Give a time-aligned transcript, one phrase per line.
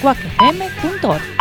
[0.00, 1.37] cuacfm.org.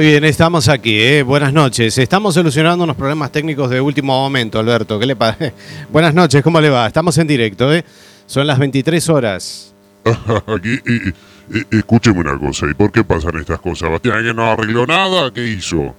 [0.00, 0.98] Muy bien, estamos aquí.
[0.98, 1.22] ¿eh?
[1.22, 1.98] Buenas noches.
[1.98, 4.98] Estamos solucionando unos problemas técnicos de último momento, Alberto.
[4.98, 5.52] ¿Qué le pasa?
[5.92, 6.86] Buenas noches, ¿cómo le va?
[6.86, 7.84] Estamos en directo, ¿eh?
[8.24, 9.74] Son las 23 horas.
[10.06, 11.08] Aquí, y-
[11.58, 13.90] y- escúcheme una cosa, ¿y por qué pasan estas cosas?
[13.90, 15.94] Bastián que no arregló nada, ¿qué hizo?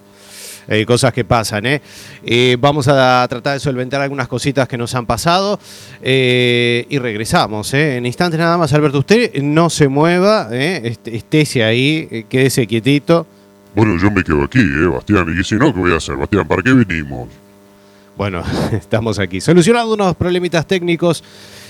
[0.68, 1.80] Eh, cosas que pasan, ¿eh?
[2.26, 5.60] Eh, Vamos a tratar de solventar algunas cositas que nos han pasado
[6.02, 7.98] eh, y regresamos, ¿eh?
[7.98, 8.98] En instantes nada más, Alberto.
[8.98, 10.48] Usted no se mueva.
[10.52, 13.28] Est- Estése ahí, quédese quietito.
[13.76, 15.28] Bueno, yo me quedo aquí, ¿eh, Bastián?
[15.38, 16.48] Y si no, ¿qué voy a hacer, Bastián?
[16.48, 17.30] ¿Para qué vinimos?
[18.18, 21.24] Bueno, estamos aquí solucionando unos problemitas técnicos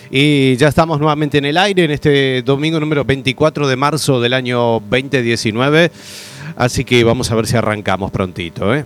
[0.09, 4.33] y ya estamos nuevamente en el aire en este domingo número 24 de marzo del
[4.33, 5.91] año 2019.
[6.57, 8.83] Así que vamos a ver si arrancamos prontito, ¿eh?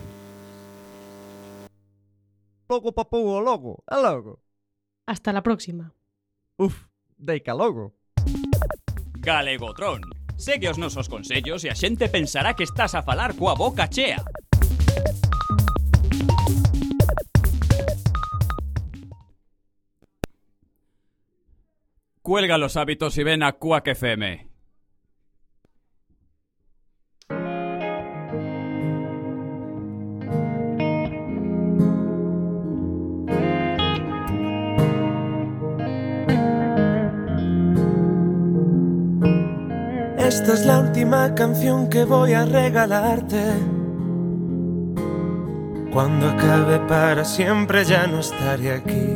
[2.67, 4.39] Logo papugo, logo, é logo.
[5.05, 5.94] Hasta la próxima.
[6.57, 7.94] Uf, deica logo.
[9.22, 10.14] Galegotron.
[10.38, 11.75] Segue os nosos consellos e a
[12.09, 14.19] pensará que estás a falar coa boca chea.
[22.22, 24.44] Cuelga los hábitos y ven a Quack FM.
[40.45, 43.41] Esta es la última canción que voy a regalarte.
[45.91, 49.07] Cuando acabe para siempre ya no estaré aquí.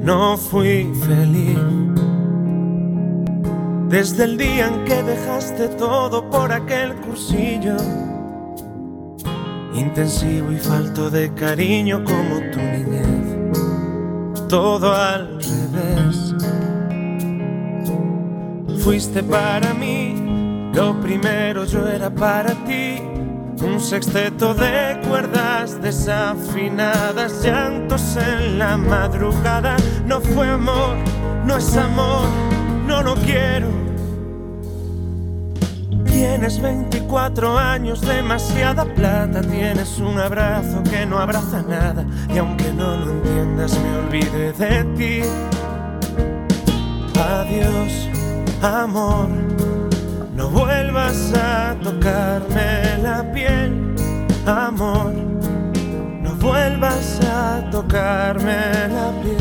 [0.00, 1.58] No fui feliz.
[3.90, 7.76] Desde el día en que dejaste todo por aquel cursillo.
[9.74, 13.52] Intensivo y falto de cariño como tu niñez.
[14.48, 16.34] Todo al revés.
[18.86, 20.14] Fuiste para mí,
[20.72, 23.02] lo primero yo era para ti.
[23.60, 29.74] Un sexteto de cuerdas desafinadas, llantos en la madrugada.
[30.06, 30.94] No fue amor,
[31.44, 32.28] no es amor,
[32.86, 33.66] no lo quiero.
[36.04, 42.06] Tienes 24 años, demasiada plata, tienes un abrazo que no abraza nada.
[42.32, 45.22] Y aunque no lo entiendas, me olvidé de ti.
[47.18, 48.15] Adiós
[48.62, 49.28] amor,
[50.34, 53.94] no vuelvas a tocarme la piel,
[54.46, 55.12] amor,
[56.22, 58.56] no vuelvas a tocarme
[58.88, 59.36] la piel.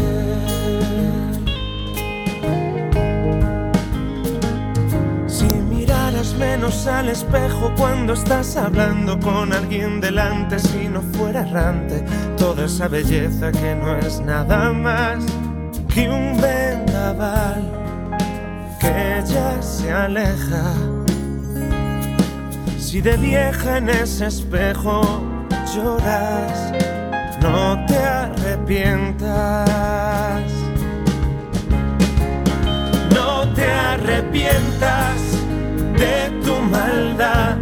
[5.27, 12.03] Si miraras menos al espejo cuando estás hablando con alguien delante, si no fuera errante,
[12.37, 15.23] toda esa belleza que no es nada más
[15.93, 17.84] que un vendaval
[18.85, 20.73] que ya se aleja.
[22.77, 25.01] Si de vieja en ese espejo
[25.73, 26.71] lloras,
[27.41, 29.25] no te arrepientas.
[33.13, 35.17] No te arrepientas
[36.01, 37.57] de tu maldad,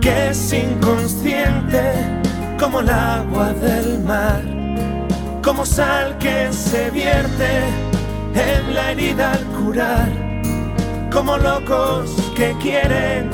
[0.00, 1.82] que es inconsciente
[2.60, 4.42] como el agua del mar,
[5.42, 7.81] como sal que se vierte
[8.34, 10.10] en la herida al curar,
[11.10, 13.30] como locos que quieren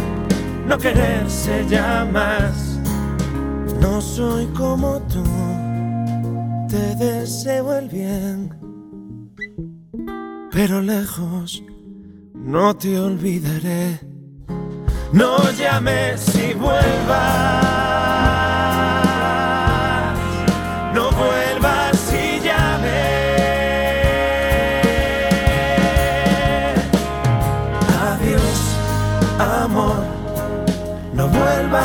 [0.69, 2.79] no quererse ya más.
[3.81, 5.25] No soy como tú,
[6.69, 8.55] te deseo el bien,
[10.51, 11.63] pero lejos
[12.35, 14.01] no te olvidaré.
[15.13, 17.65] No llames y vuelvas,
[20.95, 21.78] no vuelvas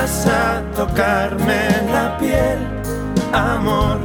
[0.03, 1.61] vas a tocarme
[1.93, 2.59] la piel,
[3.31, 3.99] amor.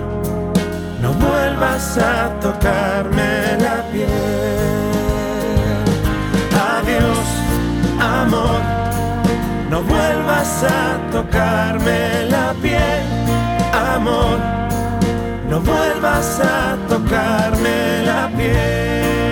[1.03, 3.31] No vuelvas a tocarme
[3.65, 4.09] la piel.
[6.77, 7.29] Adiós,
[8.21, 8.61] amor.
[9.71, 13.03] No vuelvas a tocarme la piel,
[13.95, 14.39] amor.
[15.51, 19.28] No vuelvas a tocarme la piel.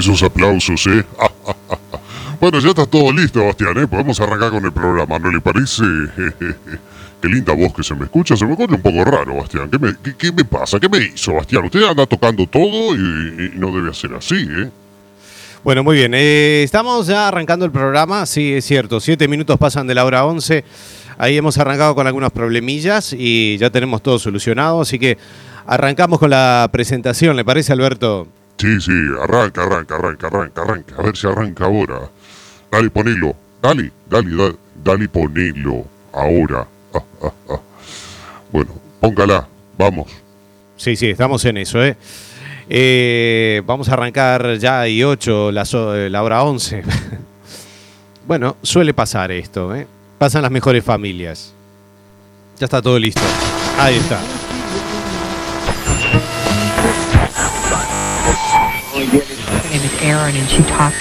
[0.00, 1.04] Esos aplausos, ¿eh?
[2.40, 3.86] bueno, ya está todo listo, Bastián, ¿eh?
[3.86, 5.82] Podemos arrancar con el programa, ¿no le parece?
[7.20, 8.34] Qué linda voz que se me escucha.
[8.34, 9.68] Se me escucha un poco raro, Bastián.
[9.70, 10.80] ¿Qué me, pasa?
[10.80, 11.66] ¿Qué me hizo, Bastián?
[11.66, 14.70] Usted anda tocando todo y, no debe hacer así, ¿eh?
[15.62, 16.14] Bueno, muy bien.
[16.14, 18.24] eh, estamos ya arrancando el programa.
[18.24, 19.00] Sí, es cierto.
[19.00, 20.64] Siete minutos pasan de la hora 11.
[21.18, 24.80] Ahí hemos arrancado con algunas problemillas y ya tenemos todo solucionado.
[24.80, 25.18] Así que
[25.66, 27.36] arrancamos con la presentación.
[27.36, 28.39] ¿Le parece, Alberto?
[28.60, 30.94] Sí, sí, arranca, arranca, arranca, arranca, arranca.
[30.98, 32.10] A ver si arranca ahora.
[32.70, 33.34] Dale, ponelo.
[33.62, 35.86] Dale, dale, dale, dale, ponelo.
[36.12, 36.66] Ahora.
[36.92, 37.60] Ah, ah, ah.
[38.52, 38.70] Bueno,
[39.00, 39.48] póngala.
[39.78, 40.10] Vamos.
[40.76, 41.96] Sí, sí, estamos en eso, ¿eh?
[42.68, 45.64] Eh, vamos a arrancar ya y 8, la,
[46.10, 46.82] la hora 11.
[48.26, 49.86] bueno, suele pasar esto, ¿eh?
[50.18, 51.54] Pasan las mejores familias.
[52.58, 53.22] Ya está todo listo.
[53.78, 54.20] Ahí está.
[60.02, 60.96] Aaron and she talks.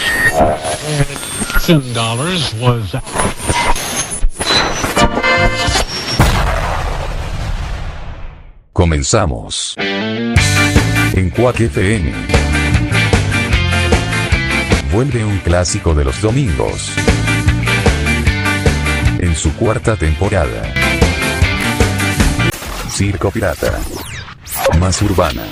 [1.65, 2.95] Ten dollars was
[8.73, 9.75] Comenzamos.
[9.77, 12.13] En Quack FM.
[14.91, 16.91] Vuelve un clásico de los domingos.
[19.19, 20.73] En su cuarta temporada.
[22.89, 23.79] Circo Pirata.
[24.79, 25.43] Más urbana.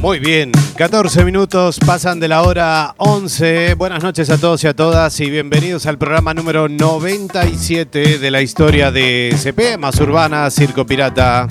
[0.00, 3.74] Muy bien, 14 minutos pasan de la hora 11.
[3.74, 8.40] Buenas noches a todos y a todas y bienvenidos al programa número 97 de la
[8.40, 11.46] historia de CP, más urbana, Circo Pirata.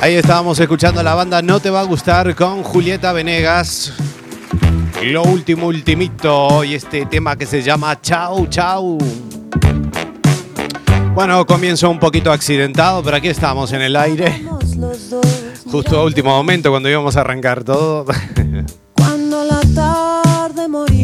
[0.00, 3.92] Ahí estábamos escuchando a la banda No Te Va a Gustar con Julieta Venegas.
[5.02, 8.98] Lo último, ultimito y este tema que se llama Chau, Chau.
[11.18, 14.40] Bueno, comienzo un poquito accidentado, pero aquí estamos en el aire.
[15.68, 18.06] Justo a último momento cuando íbamos a arrancar todo.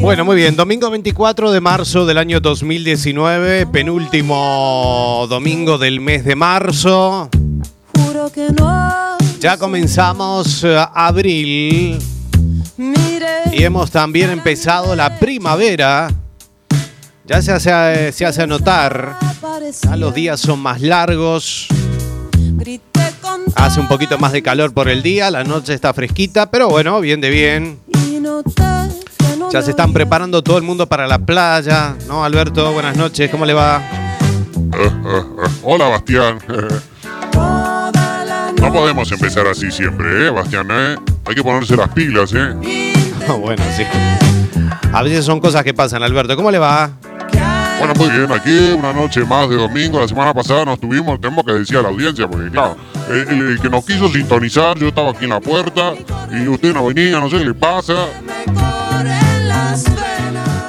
[0.01, 0.55] Bueno, muy bien.
[0.55, 7.29] Domingo 24 de marzo del año 2019, penúltimo domingo del mes de marzo.
[9.41, 11.99] Ya comenzamos eh, abril
[13.53, 16.09] y hemos también empezado la primavera.
[17.25, 19.34] Ya se hace, se hace notar.
[19.83, 21.69] Ya los días son más largos.
[23.57, 27.01] Hace un poquito más de calor por el día, la noche está fresquita, pero bueno,
[27.01, 27.79] bien de bien.
[29.53, 32.73] Ya se están preparando todo el mundo para la playa, ¿no, Alberto?
[32.73, 33.83] Buenas noches, ¿cómo le va?
[34.73, 35.49] Eh, eh, eh.
[35.63, 36.39] Hola, Bastián.
[38.61, 40.69] No podemos empezar así siempre, ¿eh, Bastián?
[40.71, 40.97] ¿eh?
[41.27, 42.55] Hay que ponerse las pilas, ¿eh?
[43.39, 43.85] bueno, sí.
[44.93, 46.35] A veces son cosas que pasan, Alberto.
[46.35, 46.93] ¿Cómo le va?
[47.79, 50.01] Bueno, muy bien, aquí una noche más de domingo.
[50.01, 52.77] La semana pasada nos tuvimos, tenemos que decir a la audiencia, porque claro,
[53.11, 55.95] el, que nos quiso sintonizar, yo estaba aquí en la puerta
[56.31, 58.07] y usted no venía, no sé qué le pasa.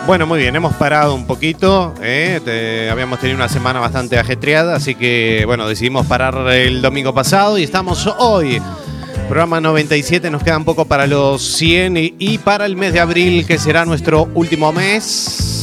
[0.07, 1.93] Bueno, muy bien, hemos parado un poquito.
[2.01, 2.89] ¿eh?
[2.91, 7.63] Habíamos tenido una semana bastante ajetreada, así que bueno, decidimos parar el domingo pasado y
[7.63, 8.61] estamos hoy.
[9.27, 12.99] Programa 97, nos queda un poco para los 100 y, y para el mes de
[12.99, 15.54] abril, que será nuestro último mes.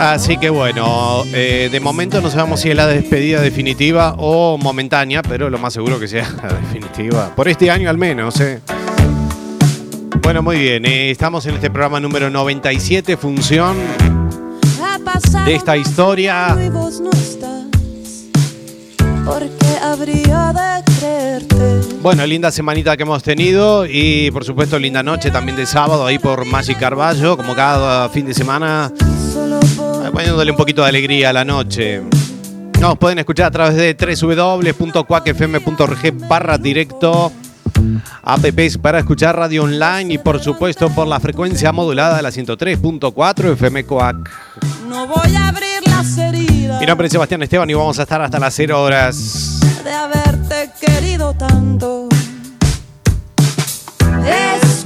[0.00, 5.20] Así que bueno, eh, de momento no sabemos si es la despedida definitiva o momentánea,
[5.20, 6.26] pero lo más seguro que sea
[6.62, 7.34] definitiva.
[7.36, 8.62] Por este año al menos, ¿eh?
[10.22, 10.86] Bueno, muy bien.
[10.86, 13.76] eh, estamos en este programa número 97, función
[15.44, 16.56] de esta historia.
[22.00, 26.18] Bueno, linda semanita que hemos tenido y por supuesto linda noche también de sábado ahí
[26.18, 28.90] por Magic Carballo, como cada fin de semana,
[30.12, 32.02] poniéndole un poquito de alegría a la noche.
[32.80, 37.30] Nos pueden escuchar a través de www.cuacfm.org barra directo,
[38.22, 43.52] apps para escuchar radio online y por supuesto por la frecuencia modulada de la 103.4
[43.52, 44.30] FM Coac.
[44.88, 48.22] no voy a abrir las heridas Mi nombre es Sebastián Esteban y vamos a estar
[48.22, 49.60] hasta las 0 horas.
[49.84, 52.08] de haberte querido tanto.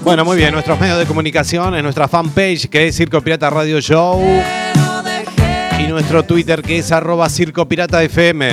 [0.03, 3.81] Bueno, muy bien, nuestros medios de comunicación, en nuestra fanpage que es Circo Pirata Radio
[3.81, 4.21] Show
[5.79, 8.53] y nuestro Twitter que es arroba Circo Pirata FM.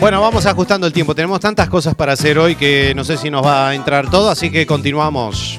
[0.00, 1.14] Bueno, vamos ajustando el tiempo.
[1.14, 4.28] Tenemos tantas cosas para hacer hoy que no sé si nos va a entrar todo,
[4.30, 5.58] así que continuamos.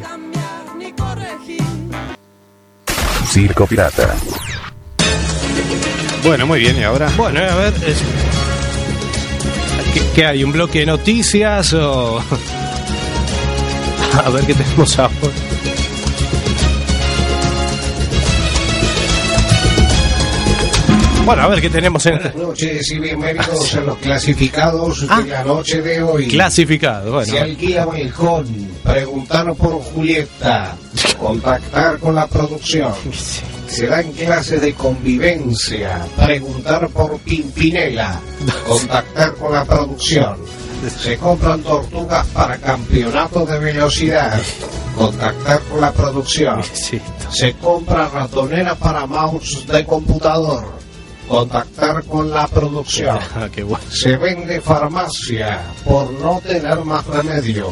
[3.28, 4.16] Circo Pirata.
[6.24, 7.10] Bueno, muy bien, y ahora.
[7.18, 7.74] Bueno, a ver.
[7.88, 8.04] es-
[9.94, 10.44] ¿Qué, qué hay?
[10.44, 12.22] ¿Un bloque de noticias o.?
[14.24, 15.12] A ver qué tenemos ahora.
[21.26, 22.14] Bueno, a ver qué tenemos en.
[22.16, 26.28] Buenas noches y bienvenidos a los clasificados de la noche de hoy.
[26.28, 27.32] Clasificado, bueno.
[27.32, 28.46] Se alquila balcón,
[28.84, 30.76] preguntar por Julieta,
[31.20, 32.94] contactar con la producción.
[33.68, 38.20] Se dan clases de convivencia, preguntar por Pimpinela,
[38.68, 40.38] contactar con la producción.
[40.90, 44.40] Se compran tortugas para campeonato de velocidad,
[44.96, 46.62] contactar con la producción.
[47.32, 50.64] Se compra ratonera para mouse de computador,
[51.28, 53.20] contactar con la producción.
[53.36, 53.50] Ah.
[53.90, 57.70] Se vende farmacia por no tener más remedio.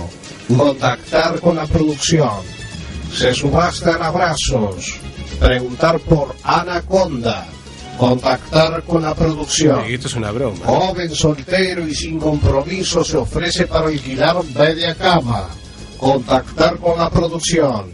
[0.57, 2.41] Contactar con la producción.
[3.13, 4.99] Se subastan abrazos.
[5.39, 7.47] Preguntar por Anaconda.
[7.97, 9.83] Contactar con la producción.
[9.85, 10.65] Esto es una broma.
[10.65, 15.47] Joven soltero y sin compromiso se ofrece para alquilar media cama.
[15.97, 17.91] Contactar con la producción.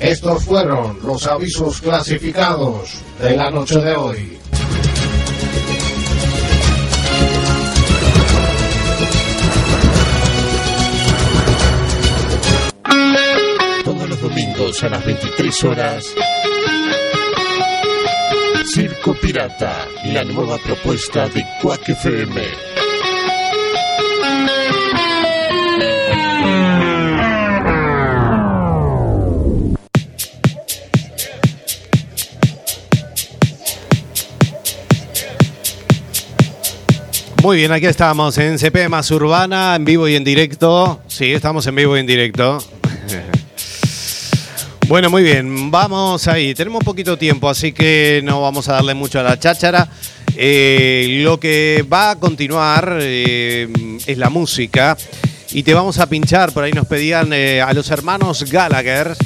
[0.00, 4.38] Estos fueron los avisos clasificados de la noche de hoy.
[13.84, 16.06] Todos los domingos a las 23 horas.
[19.02, 22.42] Circo Pirata, la nueva propuesta de Quack FM.
[37.42, 41.00] Muy bien, aquí estamos en CP Más Urbana, en vivo y en directo.
[41.08, 42.58] Sí, estamos en vivo y en directo.
[44.92, 46.52] Bueno, muy bien, vamos ahí.
[46.52, 49.88] Tenemos poquito tiempo, así que no vamos a darle mucho a la cháchara.
[50.36, 53.72] Eh, lo que va a continuar eh,
[54.06, 54.98] es la música
[55.50, 59.16] y te vamos a pinchar, por ahí nos pedían eh, a los hermanos Gallagher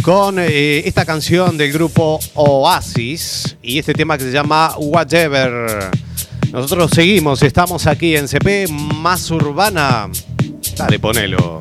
[0.00, 5.90] con esta canción del grupo Oasis y este tema que se llama Whatever.
[6.50, 10.08] Nosotros seguimos, estamos aquí en CP Más Urbana.
[10.78, 11.60] Dale, ponelo.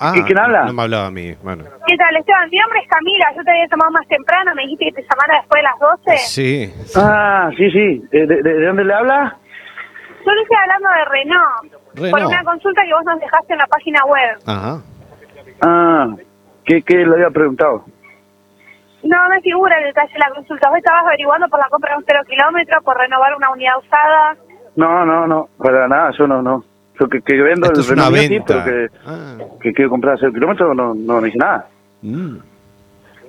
[0.00, 0.64] Ah, quién habla?
[0.64, 1.34] No me hablaba a mí.
[1.42, 1.64] Bueno.
[1.86, 2.48] ¿Qué tal, Esteban?
[2.50, 5.40] Mi nombre es Camila, yo te había llamado más temprano, me dijiste que te llamara
[5.40, 6.16] después de las 12.
[6.18, 6.74] Sí.
[6.96, 8.02] Ah, sí, sí.
[8.10, 9.36] ¿De, de- de dónde le habla?
[10.24, 12.26] Yo le estoy hablando de Renault, por Renault.
[12.32, 14.38] una consulta que vos nos dejaste en la página web.
[14.46, 14.78] Ajá.
[15.60, 16.06] Ah,
[16.64, 17.84] ¿qué, qué le había preguntado?
[19.02, 20.70] No me figura el detalle de la consulta.
[20.70, 24.34] Vos estabas averiguando por la compra de un cero kilómetro, por renovar una unidad usada.
[24.76, 26.64] No, no, no, para nada, yo no, no.
[27.00, 29.36] Yo que, que vendo Esto el es una Renault pero que, Ah.
[29.60, 31.66] que quiero comprar cero kilómetros no, no me dice nada.
[32.02, 32.36] Mm.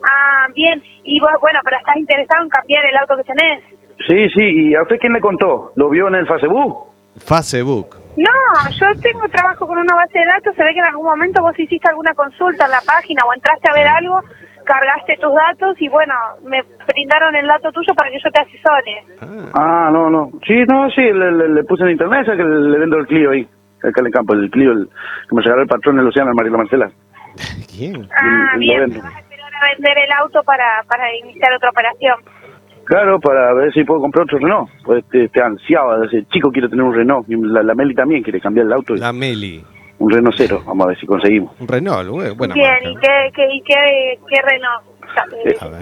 [0.08, 0.82] Ah, bien.
[1.04, 3.64] Y vos, bueno, pero estás interesado en cambiar el auto que tenés.
[4.08, 5.72] Sí, sí, ¿y a usted quién le contó?
[5.76, 6.90] ¿Lo vio en el Facebook?
[7.18, 7.96] Facebook.
[8.18, 10.54] No, yo tengo trabajo con una base de datos.
[10.56, 13.70] Se ve que en algún momento vos hiciste alguna consulta en la página o entraste
[13.70, 14.20] a ver algo,
[14.64, 19.50] cargaste tus datos y bueno, me brindaron el dato tuyo para que yo te asesore.
[19.54, 20.32] Ah, no, no.
[20.46, 23.08] Sí, no, sí, le, le- le puse en internet, o que le, le vendo el
[23.08, 23.48] Clio ahí,
[23.90, 24.88] acá en el campo, el Clio, el,
[25.30, 26.92] que me regaló el patrón del Océano, el Mario Marcela.
[27.76, 28.08] ¿Quién?
[28.18, 28.90] Ah, lo bien.
[29.02, 32.16] Vas a esperar a vender el auto para, para iniciar otra operación.
[32.86, 34.70] Claro, para ver si puedo comprar otro Renault.
[34.86, 37.28] Pues este, este ansiaba, desde chico quiero tener un Renault.
[37.30, 38.96] Y la, la Meli también quiere cambiar el auto.
[38.96, 39.64] La Meli.
[39.98, 41.56] Un Renault cero, vamos a ver si conseguimos.
[41.60, 42.90] Un Renault, bu- buena bien, marca.
[42.90, 44.84] ¿y qué, qué, y qué, qué Renault?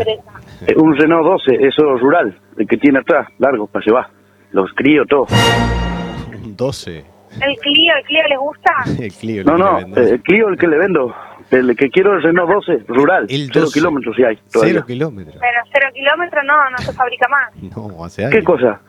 [0.07, 0.19] Eh?
[0.67, 4.07] Eh, un Renault 12, eso rural, el que tiene atrás, largo, para llevar.
[4.51, 5.25] Los crío, todo.
[6.45, 7.03] Un 12.
[7.41, 8.73] ¿El Clio, el Clio les gusta?
[9.03, 9.43] El Clio.
[9.43, 10.01] No, no, vendo.
[10.01, 11.13] eh, el Clio el que le vendo.
[11.51, 13.25] El que quiero es el Renault 12, rural.
[13.29, 13.79] El Cero 12.
[13.79, 14.35] kilómetros si hay.
[14.51, 14.73] todavía.
[14.75, 15.35] Cero kilómetros.
[15.39, 17.51] Pero cero kilómetros no, no se fabrica más.
[17.75, 18.45] No, hace ¿Qué años.
[18.45, 18.79] cosa?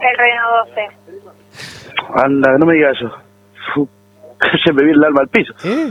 [0.00, 0.88] El Renault 12.
[2.24, 3.10] Anda, no me diga eso.
[4.64, 5.52] Se me viene el alma al piso.
[5.64, 5.90] ¿Eh?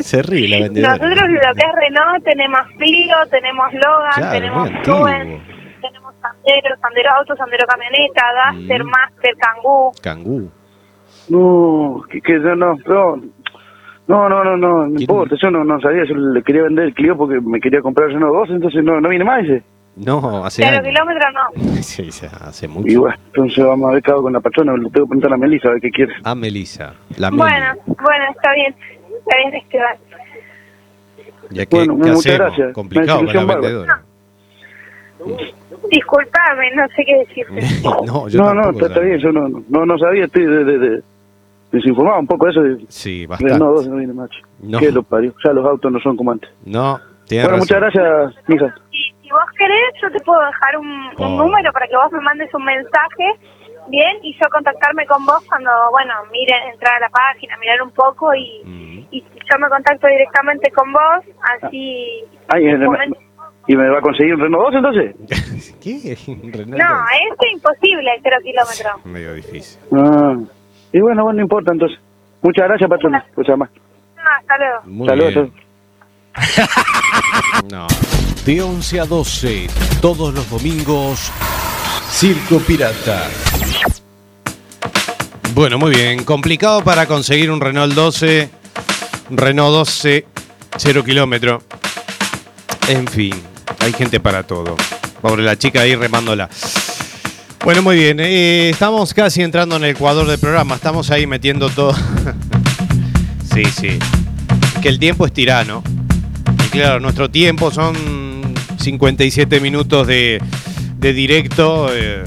[0.00, 0.96] Se ríe la vendedora.
[0.96, 4.68] Nosotros lo que es Renault tenemos Clio, tenemos Logan, Claro, tenemos.
[4.84, 5.57] Suben, tenemos
[6.20, 8.88] Sandero, Sandero Auto, Sandero Camioneta, Duster, Mm.
[8.90, 9.92] Master, Kangoo.
[10.02, 10.50] Cangú.
[11.28, 13.16] No, que, que no, no, no.
[14.08, 16.94] No, no, no, no, no importa, yo no, no sabía, yo le quería vender el
[16.94, 19.62] Clio porque me quería comprar el Renault 12, entonces no, no viene más ese.
[19.96, 20.82] No, hace años.
[20.82, 21.72] kilómetros no.
[21.82, 23.00] Sí, sí, hace Y mucho.
[23.00, 25.36] bueno, entonces vamos a ver qué hago con la patrona, le tengo que preguntar a
[25.36, 26.14] Melissa a ver qué quiere.
[26.24, 26.94] A Melissa.
[27.18, 27.28] La.
[27.30, 28.74] Bueno, bueno, está bien.
[29.18, 29.96] Está bien, Esteban.
[31.50, 32.38] Ya que, Bueno, ¿qué muchas hacemos?
[32.38, 32.72] gracias.
[32.72, 33.46] Complicado para la solución
[33.86, 34.02] bárbara.
[35.90, 37.60] Disculpame, no sé qué decirte.
[38.06, 41.02] no, yo no, no, está, bien, yo no, no, no sabía, estoy de, de, de-
[41.72, 42.62] desinformado un poco de eso.
[42.62, 43.58] De, Sí, bastante.
[43.58, 44.30] 12 no viene más.
[44.60, 44.78] No.
[44.78, 45.32] ¿Qué lo parió?
[45.44, 46.50] Ya los autos no son como antes.
[46.64, 47.78] No, tiene Bueno, razón.
[47.80, 48.74] muchas gracias, mija.
[48.90, 52.20] Si, si vos querés, yo te puedo dejar un, un número para que vos me
[52.20, 53.24] mandes un mensaje,
[53.88, 57.90] bien, y yo contactarme con vos cuando, bueno, mire, entrar a la página, mirar un
[57.90, 58.98] poco y, Mm.
[59.10, 61.24] y yo me contacto directamente con vos,
[61.62, 62.24] así...
[62.48, 63.18] Ay, en un me- momento-
[63.68, 65.74] ¿Y me va a conseguir un Renault 12 entonces?
[65.82, 66.16] ¿Qué?
[66.52, 66.82] Renato.
[66.82, 69.04] No, es imposible, el cero kilómetros.
[69.04, 69.78] Medio difícil.
[69.92, 70.34] Ah.
[70.92, 71.98] Y bueno, bueno, no importa entonces.
[72.40, 73.24] Muchas gracias, patrona.
[73.34, 73.68] Pues llamar.
[74.16, 74.80] Ah, hasta luego.
[74.86, 75.34] Muy Saludos.
[75.34, 75.52] bien.
[77.70, 77.86] No.
[78.46, 79.66] De 11 a 12,
[80.00, 81.30] todos los domingos,
[82.08, 83.24] Circo Pirata.
[85.54, 86.24] Bueno, muy bien.
[86.24, 88.48] Complicado para conseguir un Renault 12.
[89.30, 90.24] Renault 12,
[90.76, 91.60] 0 kilómetro.
[92.88, 93.34] En fin,
[93.80, 94.76] hay gente para todo.
[95.20, 96.48] Pobre la chica ahí remándola.
[97.64, 98.18] Bueno, muy bien.
[98.20, 100.74] eh, estamos casi entrando en el Ecuador del programa.
[100.76, 101.94] Estamos ahí metiendo todo.
[103.54, 103.98] sí, sí.
[104.80, 105.82] Que el tiempo es tirano.
[106.66, 110.40] Y claro, nuestro tiempo son 57 minutos de,
[110.98, 111.88] de directo.
[111.92, 112.24] eh,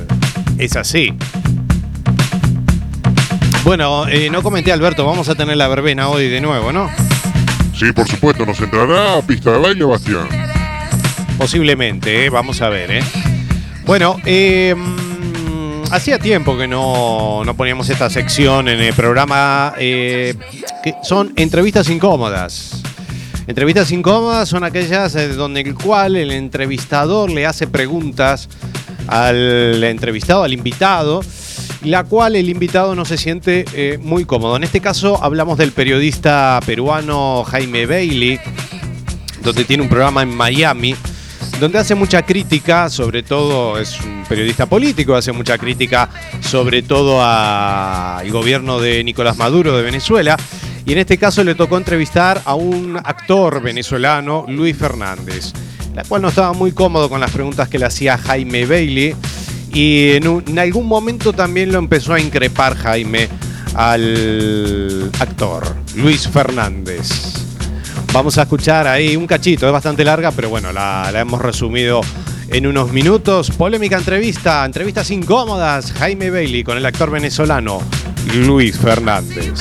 [0.57, 1.13] es así.
[3.63, 6.89] Bueno, eh, no comenté, Alberto, vamos a tener la verbena hoy de nuevo, ¿no?
[7.77, 10.27] Sí, por supuesto, nos entrará a pista de baile, Bastián.
[11.41, 12.29] Posiblemente, ¿eh?
[12.29, 12.91] vamos a ver.
[12.91, 13.03] ¿eh?
[13.87, 14.75] Bueno, eh,
[15.89, 20.35] hacía tiempo que no, no poníamos esta sección en el programa, que
[21.01, 22.83] son entrevistas incómodas.
[23.47, 28.47] Entrevistas incómodas son aquellas donde el cual el entrevistador le hace preguntas
[29.07, 31.21] al entrevistado, al invitado,
[31.83, 34.57] la cual el invitado no se siente muy cómodo.
[34.57, 38.39] En este caso hablamos del periodista peruano Jaime Bailey,
[39.41, 40.95] donde tiene un programa en Miami,
[41.61, 47.19] donde hace mucha crítica, sobre todo es un periodista político, hace mucha crítica sobre todo
[47.23, 50.35] al gobierno de Nicolás Maduro de Venezuela.
[50.87, 55.53] Y en este caso le tocó entrevistar a un actor venezolano, Luis Fernández,
[55.93, 59.15] la cual no estaba muy cómodo con las preguntas que le hacía Jaime Bailey.
[59.71, 63.29] Y en, en algún momento también lo empezó a increpar Jaime
[63.75, 67.40] al actor, Luis Fernández.
[68.13, 72.01] Vamos a escuchar ahí un cachito, es bastante larga, pero bueno, la, la hemos resumido
[72.49, 73.51] en unos minutos.
[73.51, 77.79] Polémica entrevista, entrevistas incómodas, Jaime Bailey con el actor venezolano
[78.33, 79.53] Luis Fernández.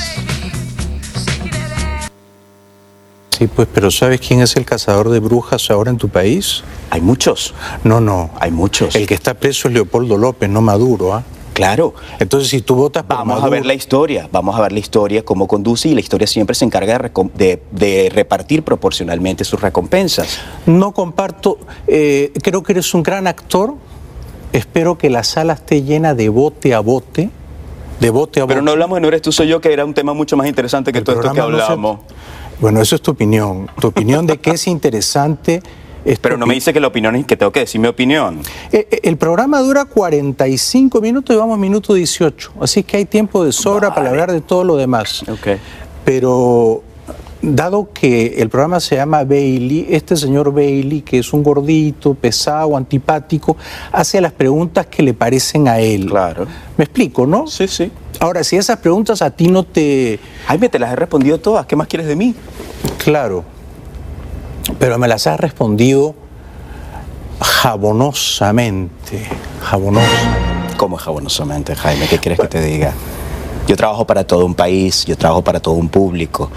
[3.29, 6.63] Sí, pues, pero ¿sabes quién es el cazador de brujas ahora en tu país?
[6.89, 7.55] Hay muchos.
[7.83, 8.31] No, no.
[8.39, 8.95] Hay muchos.
[8.95, 11.23] El que está preso es Leopoldo López, no Maduro, ¿ah?
[11.53, 11.93] Claro.
[12.19, 15.23] Entonces, si tú votas por Vamos a ver la historia, vamos a ver la historia,
[15.25, 19.59] cómo conduce y la historia siempre se encarga de, recom- de- de repartir proporcionalmente sus
[19.61, 20.39] recompensas.
[20.65, 23.75] No comparto, eh, creo que eres un gran actor.
[24.53, 27.29] Espero que la sala esté llena de bote a bote.
[27.99, 28.53] De bote a bote.
[28.53, 30.47] Pero no hablamos de no eres tú, soy yo, que era un tema mucho más
[30.47, 31.99] interesante que El todo esto que programa no se- hablamos.
[32.59, 33.69] Bueno, eso es tu opinión.
[33.79, 35.61] Tu opinión de que es interesante.
[36.05, 37.87] Es tu Pero no me dice que la opinión es que tengo que decir mi
[37.87, 38.39] opinión.
[38.71, 42.53] Eh, eh, El programa dura 45 minutos y vamos minuto 18.
[42.61, 45.23] Así que hay tiempo de sobra para hablar de todo lo demás.
[46.03, 46.83] Pero
[47.41, 52.77] dado que el programa se llama Bailey, este señor Bailey, que es un gordito, pesado,
[52.77, 53.57] antipático,
[53.91, 56.07] hace las preguntas que le parecen a él.
[56.07, 56.45] Claro.
[56.77, 57.47] ¿Me explico, no?
[57.47, 57.91] Sí, sí.
[58.19, 60.19] Ahora, si esas preguntas a ti no te...
[60.45, 61.65] Jaime, te las he respondido todas.
[61.65, 62.35] ¿Qué más quieres de mí?
[63.03, 63.43] Claro.
[64.79, 66.15] Pero me las has respondido
[67.39, 69.27] jabonosamente.
[69.63, 70.07] Jabonosa.
[70.77, 72.07] ¿Cómo jabonosamente, Jaime?
[72.07, 72.93] ¿Qué quieres que te diga?
[73.67, 76.49] Yo trabajo para todo un país, yo trabajo para todo un público.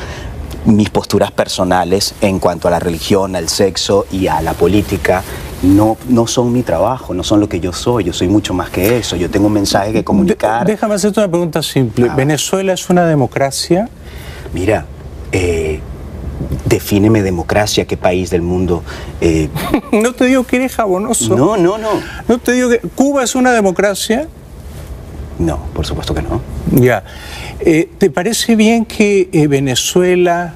[0.65, 5.23] Mis posturas personales en cuanto a la religión, al sexo y a la política
[5.63, 8.71] no, no son mi trabajo, no son lo que yo soy, yo soy mucho más
[8.71, 10.67] que eso, yo tengo un mensaje que comunicar.
[10.67, 12.09] Déjame hacerte una pregunta simple.
[12.17, 13.89] ¿Venezuela es una democracia?
[14.55, 14.87] Mira,
[15.33, 15.81] eh,
[16.65, 18.83] defíneme democracia, qué país del mundo.
[19.21, 19.49] eh,
[19.93, 21.37] no te digo que eres jabonoso.
[21.37, 21.91] No, no, no.
[22.29, 22.79] No te digo que.
[22.79, 24.29] ¿Cuba es una democracia?
[25.39, 26.41] No, por supuesto que no.
[26.71, 27.05] Ya.
[27.61, 30.55] Eh, ¿Te parece bien que eh, Venezuela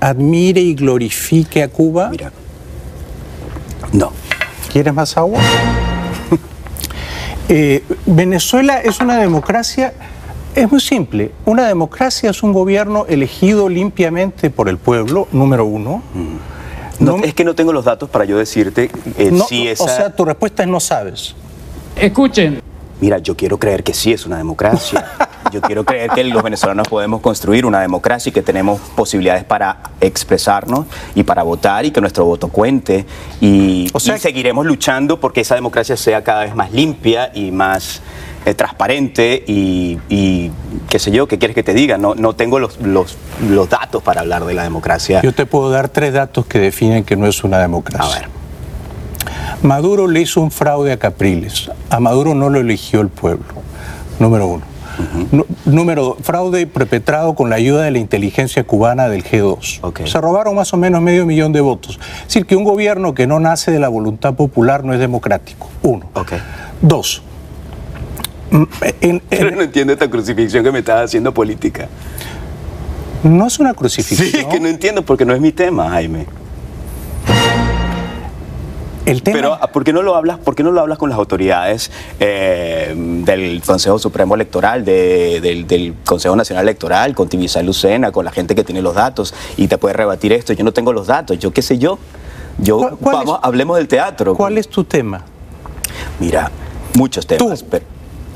[0.00, 2.08] admire y glorifique a Cuba?
[2.10, 2.32] Mira.
[3.92, 4.12] No.
[4.72, 5.40] ¿Quieres más agua?
[7.48, 9.94] Eh, Venezuela es una democracia.
[10.56, 11.32] Es muy simple.
[11.44, 16.02] Una democracia es un gobierno elegido limpiamente por el pueblo, número uno.
[16.98, 19.84] No, es que no tengo los datos para yo decirte eh, No, si esa...
[19.84, 21.34] O sea, tu respuesta es no sabes.
[21.94, 22.62] Escuchen.
[23.02, 25.04] Mira, yo quiero creer que sí es una democracia.
[25.52, 29.78] Yo quiero creer que los venezolanos podemos construir una democracia y que tenemos posibilidades para
[30.00, 33.06] expresarnos y para votar y que nuestro voto cuente.
[33.40, 38.02] Y, y seguiremos luchando porque esa democracia sea cada vez más limpia y más
[38.46, 40.52] eh, transparente y, y
[40.88, 41.98] qué sé yo, qué quieres que te diga.
[41.98, 45.20] No, no tengo los, los, los datos para hablar de la democracia.
[45.20, 48.28] Yo te puedo dar tres datos que definen que no es una democracia.
[49.62, 51.70] Maduro le hizo un fraude a Capriles.
[51.90, 53.46] A Maduro no lo eligió el pueblo.
[54.20, 54.62] Número uno.
[55.64, 60.06] Número dos, fraude perpetrado con la ayuda de la inteligencia cubana del G2.
[60.06, 61.98] Se robaron más o menos medio millón de votos.
[62.20, 65.68] Es decir, que un gobierno que no nace de la voluntad popular no es democrático.
[65.82, 66.06] Uno.
[66.80, 67.22] Dos.
[68.58, 68.64] Mm,
[69.00, 71.88] en- Pero no entiendo esta crucifixión que me estás haciendo política.
[73.22, 74.28] no es una crucifixión.
[74.30, 76.26] Sí, es que no entiendo porque no es mi tema, Jaime.
[79.22, 80.38] Pero ¿a- ¿por qué no lo hablas?
[80.38, 82.92] ¿Por qué no lo hablas con las autoridades eh,
[83.24, 88.32] del Consejo Supremo Electoral, de- del, del Consejo Nacional Electoral, con Tibisay Lucena, con la
[88.32, 90.52] gente que tiene los datos y te puede rebatir esto?
[90.54, 91.98] Yo no tengo los datos, yo qué sé yo.
[92.58, 94.34] Yo vamos, hablemos del teatro.
[94.34, 95.22] ¿Cuál es tu tema?
[96.18, 96.50] Mira,
[96.94, 97.62] muchos temas.
[97.62, 97.84] pero-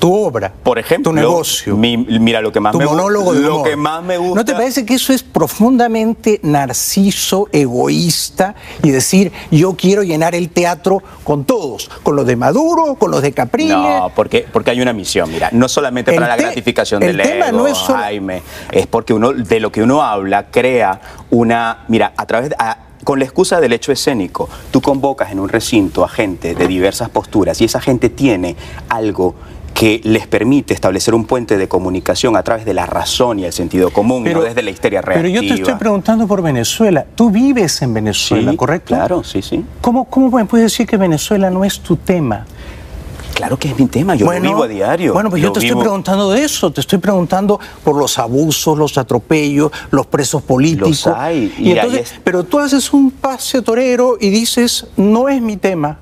[0.00, 3.40] tu obra, por ejemplo, tu negocio, mi- mira lo que más tu me monólogo de
[3.40, 3.68] lo humor.
[3.68, 4.34] que más me gusta.
[4.34, 10.48] ¿No te parece que eso es profundamente narciso, egoísta y decir yo quiero llenar el
[10.50, 13.76] teatro con todos, con los de Maduro, con los de Capriles?
[13.76, 17.48] No, porque, porque hay una misión, mira, no solamente para la gratificación el del tema
[17.48, 18.42] ego, no es solo- Jaime,
[18.72, 22.78] es porque uno, de lo que uno habla, crea una, mira, a través de- a-
[23.04, 27.08] con la excusa del hecho escénico, tú convocas en un recinto a gente de diversas
[27.08, 28.56] posturas y esa gente tiene
[28.90, 29.34] algo
[29.74, 33.52] que les permite establecer un puente de comunicación a través de la razón y el
[33.52, 35.42] sentido común, Pero- no desde la histeria Pero reactiva.
[35.42, 37.06] yo te estoy preguntando por Venezuela.
[37.14, 38.88] Tú vives en Venezuela, Sí, ¿correcto?
[38.94, 39.64] Claro, sí, sí.
[39.80, 42.44] ¿Cómo, ¿Cómo me puedes decir que Venezuela no es tu tema?
[43.34, 45.14] Claro que es mi tema, yo lo vivo a diario.
[45.14, 48.76] Bueno, pues yo te vivo- estoy preguntando de eso, te estoy preguntando por los abusos,
[48.76, 51.06] los atropellos, los presos políticos.
[51.06, 55.40] Los hay, Y entonces- es- Pero tú haces un pase torero y dices, no es
[55.40, 55.98] mi tema.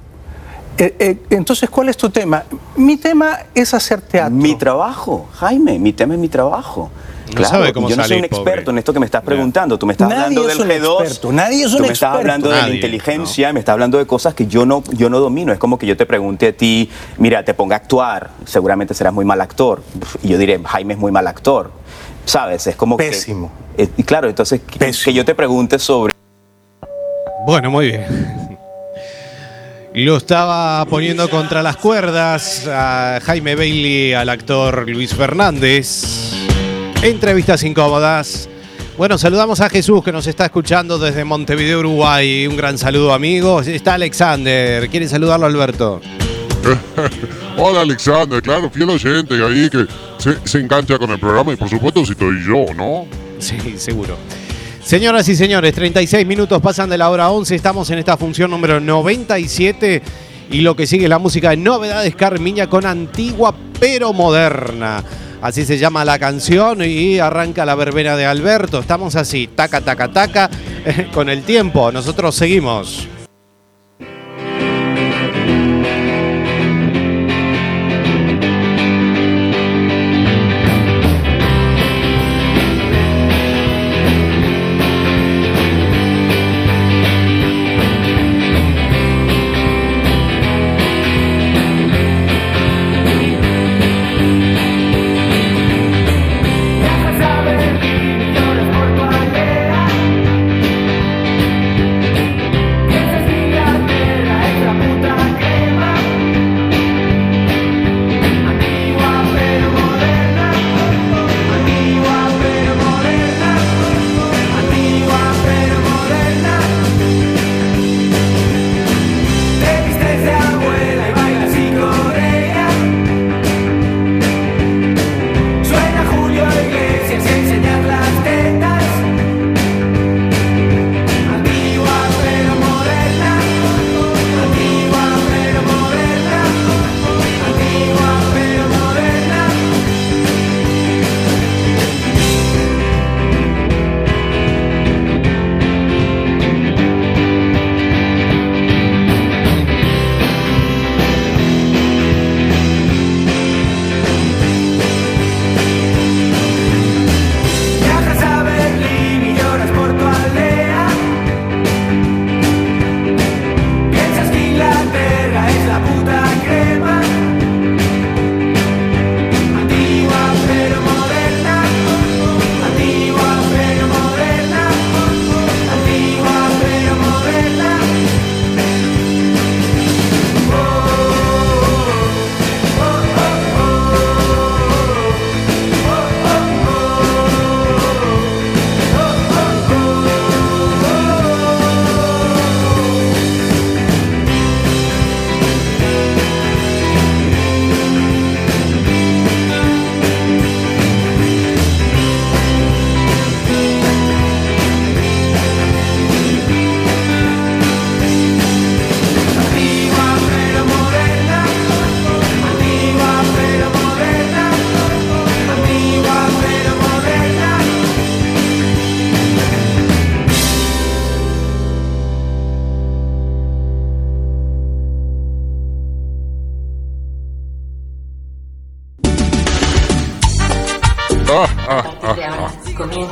[0.79, 2.45] Eh, eh, entonces, ¿cuál es tu tema?
[2.77, 4.35] Mi tema es hacer teatro.
[4.35, 6.91] Mi trabajo, Jaime, mi tema es mi trabajo.
[7.27, 8.37] No Claro, sabe cómo yo no soy un pobre.
[8.39, 9.79] experto en esto que me estás preguntando.
[9.79, 11.01] Tú me estás Nadie hablando es del un G2.
[11.03, 12.17] experto, nadie es un tú me estás experto.
[12.19, 15.53] hablando de la inteligencia, me estás hablando de cosas que yo no, yo no domino.
[15.53, 19.13] Es como que yo te pregunte a ti, mira, te ponga a actuar, seguramente serás
[19.13, 19.83] muy mal actor.
[20.23, 21.71] Y yo diré, Jaime es muy mal actor.
[22.25, 22.67] ¿Sabes?
[22.67, 23.51] Es como Pésimo.
[23.77, 23.83] que.
[23.85, 26.15] eh, y claro, entonces que, que yo te pregunte sobre.
[27.47, 28.48] Bueno, muy bien.
[30.05, 36.05] Lo estaba poniendo contra las cuerdas a Jaime Bailey, al actor Luis Fernández.
[37.03, 38.49] Entrevistas incómodas.
[38.97, 42.47] Bueno, saludamos a Jesús que nos está escuchando desde Montevideo, Uruguay.
[42.47, 43.67] Un gran saludo, amigos.
[43.67, 44.89] Está Alexander.
[44.89, 46.01] ¿Quiere saludarlo, Alberto?
[47.57, 49.85] Hola Alexander, claro, fiel oyente ahí que
[50.19, 53.05] se, se engancha con el programa y por supuesto si estoy yo, ¿no?
[53.41, 54.17] Sí, seguro.
[54.89, 57.55] Señoras y señores, 36 minutos pasan de la hora 11.
[57.55, 60.01] Estamos en esta función número 97.
[60.51, 65.05] Y lo que sigue es la música de Novedades Carmiña con antigua pero moderna.
[65.43, 68.79] Así se llama la canción y arranca la verbena de Alberto.
[68.79, 70.49] Estamos así, taca, taca, taca,
[71.13, 71.93] con el tiempo.
[71.93, 73.07] Nosotros seguimos.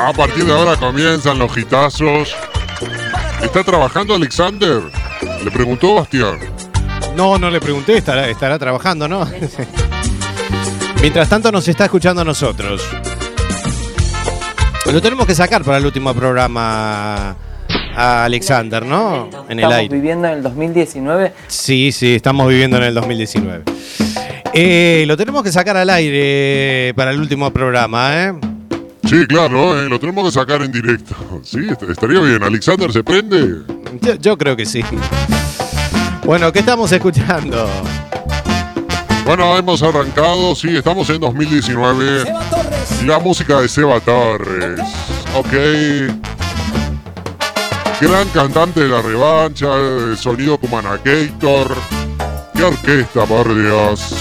[0.06, 2.32] A partir de ahora comienzan los gitazos.
[3.42, 4.82] ¿Está trabajando Alexander?
[5.44, 6.38] Le preguntó Bastián.
[7.16, 9.26] No, no le pregunté, estará, estará trabajando, ¿no?
[11.00, 12.88] Mientras tanto nos está escuchando a nosotros.
[14.92, 17.34] Lo tenemos que sacar para el último programa
[17.96, 19.28] a Alexander, ¿no?
[19.48, 19.92] En el Estamos aire.
[19.96, 21.32] viviendo en el 2019.
[21.48, 23.64] Sí, sí, estamos viviendo en el 2019.
[24.54, 28.32] Eh, lo tenemos que sacar al aire para el último programa, ¿eh?
[29.06, 31.14] Sí, claro, eh, lo tenemos que sacar en directo.
[31.44, 32.42] Sí, estaría bien.
[32.42, 33.62] ¿Alexander se prende?
[34.20, 34.82] Yo, creo que sí.
[36.24, 37.68] Bueno, ¿qué estamos escuchando?
[39.24, 42.24] Bueno, hemos arrancado, sí, estamos en 2019.
[43.06, 44.80] La música de Seba Torres.
[45.36, 45.52] Ok.
[48.00, 51.76] Gran cantante de la revancha, el sonido Kumanacator.
[52.54, 54.14] ¡Qué orquesta, por Dios!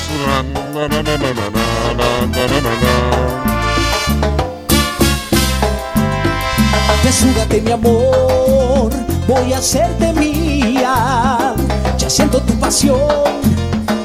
[7.06, 8.90] Desnúdate mi amor,
[9.28, 11.54] voy a hacerte mía.
[12.00, 12.98] Ya siento tu pasión,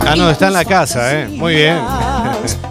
[0.07, 1.29] Ah, no, está en la casa, ¿eh?
[1.29, 1.79] Muy bien.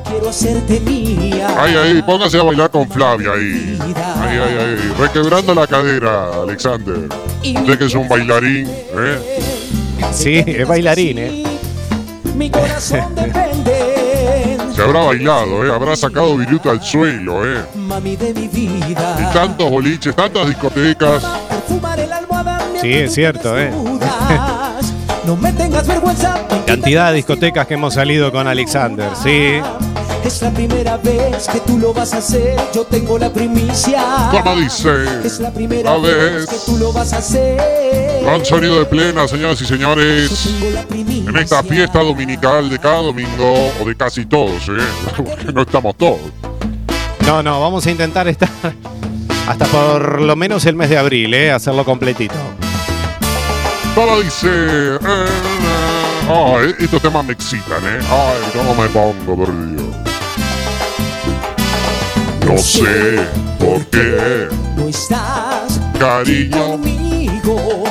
[0.08, 1.48] quiero hacerte mía.
[1.60, 3.78] Ahí, ahí, póngase a bailar con Flavia ahí.
[3.82, 4.94] Ahí, ahí, ahí.
[5.00, 7.10] Requebrando la cadera, Alexander.
[7.44, 9.40] Usted que es un bailarín, ¿eh?
[10.14, 11.44] Sí, es bailarín, ¿eh?
[12.36, 13.49] Mi corazón depende, Se
[14.90, 15.72] habrá bailado, ¿eh?
[15.74, 17.64] Habrá sacado viruta al suelo, ¿eh?
[17.76, 19.18] mami de mi vida.
[19.20, 21.24] Y tantos boliches, tantas discotecas.
[22.82, 23.72] Sí, es cierto, ¿eh?
[25.26, 26.36] no me tengas vergüenza.
[26.66, 29.62] Cantidad de discotecas que hemos salido con Alexander, sí.
[30.24, 34.30] Es la primera vez que tú lo vas a hacer, yo tengo la primicia.
[34.32, 34.90] ¿Cómo dice?
[35.24, 37.89] Es la primera vez que tú lo vas a hacer.
[38.24, 40.50] Con sonido de plena, señoras y señores.
[40.92, 44.84] En esta fiesta dominical de cada domingo, o de casi todos, ¿eh?
[45.18, 46.20] Porque no estamos todos.
[47.26, 48.50] No, no, vamos a intentar estar
[49.48, 51.52] hasta por lo menos el mes de abril, ¿eh?
[51.52, 52.36] Hacerlo completito.
[53.96, 54.48] Todo dice.
[54.48, 55.00] eh,
[56.30, 58.00] Ay, estos temas me excitan, ¿eh?
[58.10, 59.84] Ay, cómo me pongo, por Dios.
[62.46, 63.20] No sé
[63.60, 66.58] por qué, No estás cariño.
[66.58, 67.84] conmigo.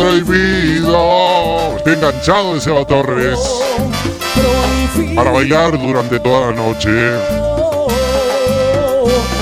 [0.00, 1.76] Prohibido.
[1.76, 3.38] Estoy enganchado de Seba Torres.
[5.14, 6.90] Para bailar durante toda la noche.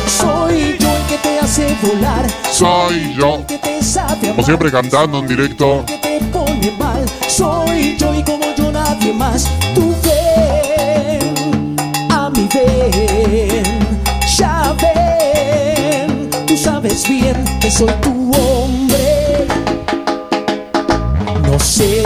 [0.07, 2.27] soy yo el que te hace volar.
[2.51, 3.37] Soy yo.
[3.37, 5.85] el que te sabe Como siempre cantando en directo.
[5.87, 7.05] te pone mal.
[7.29, 9.49] Soy yo y como yo nadie más.
[9.75, 11.77] Tú ven,
[12.11, 13.65] a mí ven,
[14.37, 16.31] ya ven.
[16.47, 18.18] Tú sabes bien que soy tu
[21.79, 22.03] sé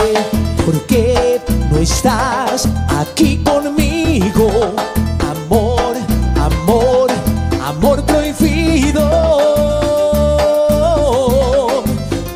[0.63, 4.71] por qué no estás aquí conmigo.
[5.33, 5.95] Amor,
[6.39, 7.09] amor,
[7.59, 9.03] amor prohibido.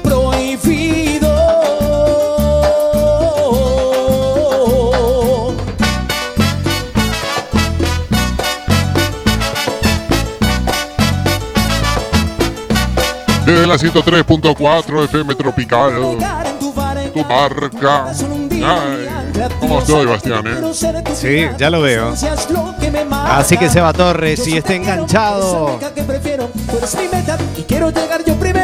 [0.02, 1.30] Prohibido.
[13.46, 16.57] Desde la 103.4 FM Tropical.
[17.18, 18.06] Tu marca.
[18.12, 19.10] Ay,
[19.60, 20.46] ¿Cómo estoy, Bastián?
[20.46, 20.74] eh?
[21.16, 22.14] Sí, ya lo veo.
[23.26, 25.80] Así que Seba Torres, si está enganchado.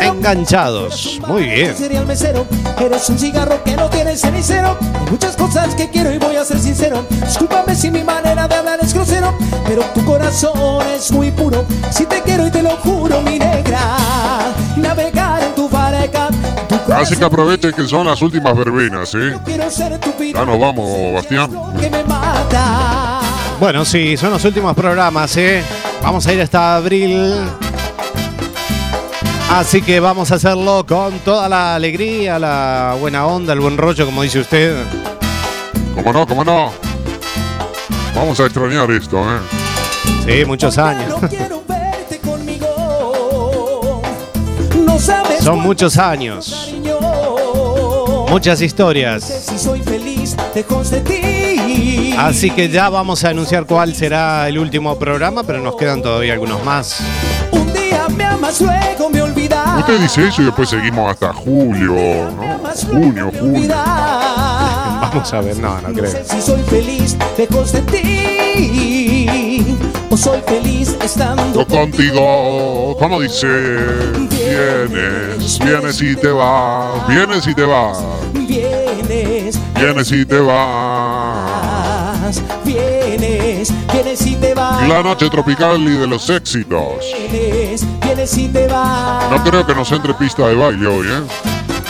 [0.01, 1.19] Enganchados.
[1.27, 1.75] Muy bien.
[1.75, 2.45] Sería el mesero,
[2.79, 4.77] eres un cigarro que no tiene cenicero.
[4.99, 7.03] Hay muchas cosas que quiero y voy a ser sincero.
[7.09, 9.33] Discúlpame si mi manera de hablar es grosero,
[9.67, 11.65] pero tu corazón es muy puro.
[11.89, 13.97] Si te quiero y te lo juro, mi negra,
[14.77, 16.22] navegar en tu barca.
[16.91, 19.37] Así que aprovechen que son las últimas verbenas, ¿eh?
[20.33, 21.49] Ya nos vamos, Bastián.
[23.59, 25.63] Bueno, sí, son los últimos programas, ¿eh?
[26.01, 27.33] Vamos a ir hasta abril.
[29.49, 34.05] Así que vamos a hacerlo con toda la alegría, la buena onda, el buen rollo,
[34.05, 34.83] como dice usted.
[35.95, 36.27] ¿Cómo no?
[36.27, 36.71] ¿Cómo no?
[38.15, 39.39] Vamos a extrañar esto, ¿eh?
[40.25, 41.13] Sí, muchos años.
[45.39, 46.72] Son muchos años.
[48.33, 49.47] Muchas historias.
[52.17, 56.33] Así que ya vamos a anunciar cuál será el último programa, pero nos quedan todavía
[56.33, 56.99] algunos más.
[57.51, 59.77] Un día me amas, luego me olvidas.
[59.81, 61.93] Usted dice eso y después seguimos hasta julio,
[62.31, 62.59] ¿no?
[62.89, 63.75] Junio, julio.
[63.75, 66.11] Vamos a ver, no, no No creo.
[66.11, 69.77] sé si soy feliz lejos de ti
[70.13, 73.47] o soy feliz estando Yo contigo, como dice,
[74.29, 77.97] vienes, vienes y te vas, vienes y te vas,
[78.33, 82.39] Vienes, vienes y te vas.
[82.63, 84.87] vienes, vienes y te vas.
[84.87, 87.03] La noche tropical y de los éxitos.
[87.31, 89.31] Vienes, vienes y te vas.
[89.31, 91.21] No creo que nos entre pista de baile hoy, ¿eh?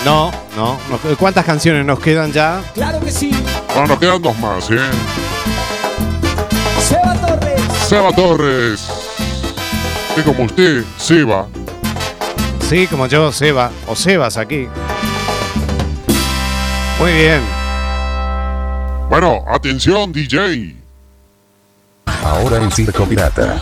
[0.05, 0.78] No, no.
[0.89, 0.97] no.
[1.17, 2.61] ¿Cuántas canciones nos quedan ya?
[2.74, 3.32] Claro que sí.
[3.74, 4.80] Bueno, nos quedan dos más, ¿eh?
[7.93, 8.87] Seba Torres.
[10.15, 11.47] Que como usted, Seba.
[12.67, 13.69] Sí, como yo, Seba.
[13.85, 14.67] O Sebas aquí.
[16.99, 17.39] Muy bien.
[19.11, 20.75] Bueno, atención, DJ.
[22.23, 23.61] Ahora en Circo Pirata.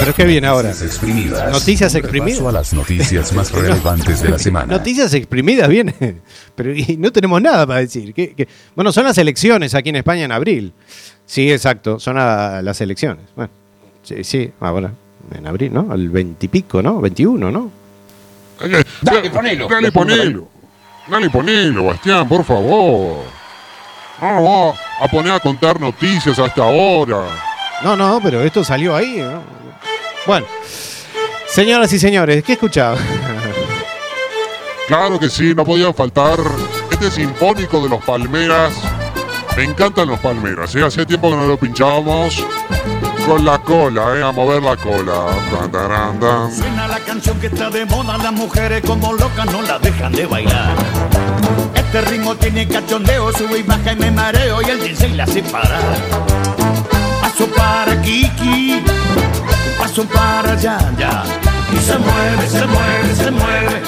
[0.00, 0.70] ¿Pero qué viene ahora?
[0.70, 1.52] Exprimidas.
[1.52, 2.40] Noticias Un repaso exprimidas.
[2.48, 4.66] a las noticias más relevantes de la semana.
[4.66, 5.94] Noticias exprimidas viene.
[6.56, 8.12] Pero y no tenemos nada para decir.
[8.14, 8.48] ¿Qué- qué?
[8.74, 10.72] Bueno, son las elecciones aquí en España en abril.
[11.26, 11.98] Sí, exacto.
[11.98, 13.24] Son a- las elecciones.
[13.36, 13.50] Bueno,
[14.02, 14.92] sí, sí, ahora.
[15.34, 15.94] En abril, ¿no?
[15.94, 17.00] El veintipico, ¿no?
[17.00, 17.70] 21, ¿no?
[19.00, 19.68] Dale, ponelo.
[19.68, 20.48] Dale, ponelo.
[21.08, 23.24] Dale, ponelo, Bastián, por favor.
[24.20, 27.24] No nos vamos a poner a contar noticias hasta ahora.
[27.82, 29.16] No, no, pero esto salió ahí.
[29.18, 29.42] ¿no?
[30.26, 30.46] Bueno,
[31.46, 32.96] señoras y señores, ¿qué escuchaba?
[34.86, 36.38] Claro que sí, no podía faltar
[36.90, 38.74] este sinfónico de los Palmeras.
[39.56, 40.84] Me encantan los Palmeras, ¿eh?
[40.84, 42.44] Hacía tiempo que no lo pinchábamos.
[43.26, 44.22] Con la cola, ¿eh?
[44.22, 45.26] A mover la cola.
[45.50, 46.52] Tan, taran, tan.
[46.52, 50.26] Suena la canción que está de moda, las mujeres como locas no la dejan de
[50.26, 50.74] bailar.
[51.74, 55.42] Este ritmo tiene cachondeo, sube y baja y me mareo y el DJ la hace
[55.44, 55.96] parar.
[57.22, 58.82] Paso para Kiki,
[59.78, 61.22] paso para allá, ya.
[61.72, 63.82] Y se mueve, se mueve, se mueve.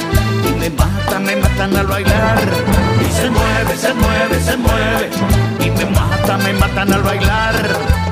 [0.48, 2.95] Y me matan, me matan al bailar.
[3.16, 5.10] Se mueve, se mueve, se mueve.
[5.64, 7.54] Y me matan, me matan al bailar.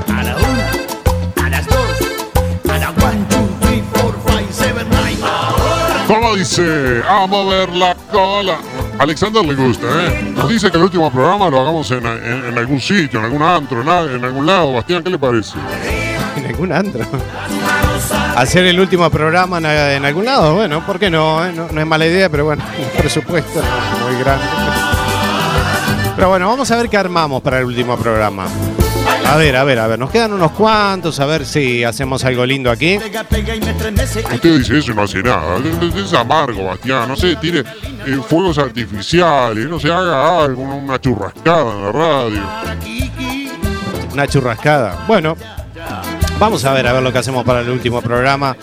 [0.08, 5.18] A la una, a las dos, a la one, two, three, four, five, seven, nine.
[5.22, 6.04] Ahora.
[6.06, 7.02] ¿Cómo dice?
[7.08, 8.56] A mover la cola.
[8.98, 10.32] Alexander le gusta, ¿eh?
[10.36, 13.42] Nos dice que el último programa lo hagamos en, en- en algún sitio, en algún
[13.42, 14.72] antro, en, algún lado.
[14.74, 15.54] Bastián, ¿qué le parece?
[16.36, 17.04] En algún antro.
[18.36, 21.52] Hacer el último programa en, en algún lado, bueno, ¿por qué no, eh?
[21.54, 21.68] no?
[21.70, 24.44] no es mala idea, pero bueno, el presupuesto no es muy grande.
[26.16, 28.46] Pero bueno, vamos a ver qué armamos para el último programa.
[29.26, 32.46] A ver, a ver, a ver, nos quedan unos cuantos, a ver si hacemos algo
[32.46, 32.96] lindo aquí.
[32.96, 35.56] Usted dice eso y no hace nada.
[35.96, 37.08] Es- amargo, Bastián.
[37.08, 37.60] No sé, tire
[38.06, 39.68] eh, fuegos artificiales.
[39.68, 42.40] No se haga algo, una churrascada en la radio.
[44.12, 45.04] Una churrascada.
[45.08, 45.36] Bueno,
[46.38, 48.56] vamos a ver, a ver lo que hacemos para el último programa.